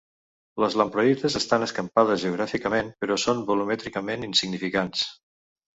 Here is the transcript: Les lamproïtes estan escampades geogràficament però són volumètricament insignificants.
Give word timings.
Les 0.63 0.77
lamproïtes 0.81 1.37
estan 1.41 1.65
escampades 1.65 2.25
geogràficament 2.25 2.91
però 3.05 3.21
són 3.27 3.47
volumètricament 3.53 4.29
insignificants. 4.31 5.11